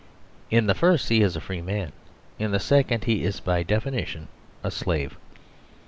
[0.49, 1.91] In the first he is a free man;
[2.39, 4.29] in the second he is by definition
[4.63, 5.15] a slave.